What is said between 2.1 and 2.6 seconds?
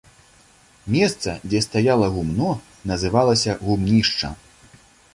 гумно,